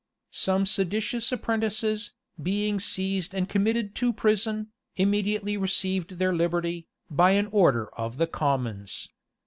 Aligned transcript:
[]Some 0.47 0.65
seditious 0.65 1.31
apprentices, 1.31 2.11
being 2.41 2.79
seized 2.79 3.35
and 3.35 3.47
committed 3.47 3.93
to 3.97 4.11
prison, 4.11 4.71
immediately 4.95 5.57
received 5.57 6.17
their 6.17 6.33
liberty, 6.33 6.87
by 7.11 7.33
an 7.33 7.45
order 7.51 7.93
of 7.93 8.17
the 8.17 8.25
commons. 8.25 9.09